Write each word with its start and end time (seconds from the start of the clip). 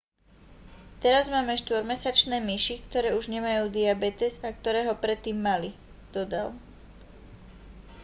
teraz 1.03 1.25
máme 1.35 1.53
4-mesačné 1.65 2.37
myši 2.49 2.75
ktoré 2.89 3.09
už 3.19 3.25
nemajú 3.35 3.63
diabetes 3.77 4.33
a 4.45 4.49
ktoré 4.57 4.79
ho 4.89 4.93
predtým 5.03 5.37
mali 5.47 5.69
dodal 6.15 6.47